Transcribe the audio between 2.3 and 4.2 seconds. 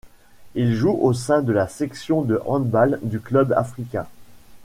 handball du Club africain.